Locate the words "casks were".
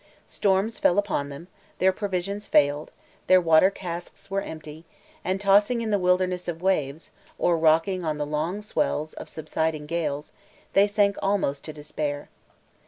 3.69-4.41